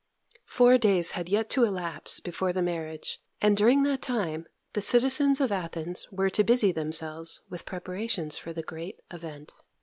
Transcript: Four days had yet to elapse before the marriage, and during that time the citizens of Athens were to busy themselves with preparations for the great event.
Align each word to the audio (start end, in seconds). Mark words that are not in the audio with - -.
Four 0.45 0.79
days 0.79 1.11
had 1.11 1.29
yet 1.29 1.47
to 1.51 1.63
elapse 1.63 2.19
before 2.19 2.51
the 2.51 2.63
marriage, 2.63 3.19
and 3.39 3.55
during 3.55 3.83
that 3.83 4.01
time 4.01 4.47
the 4.73 4.81
citizens 4.81 5.39
of 5.39 5.51
Athens 5.51 6.07
were 6.11 6.31
to 6.31 6.43
busy 6.43 6.71
themselves 6.71 7.41
with 7.51 7.67
preparations 7.67 8.35
for 8.35 8.51
the 8.51 8.63
great 8.63 8.99
event. 9.11 9.53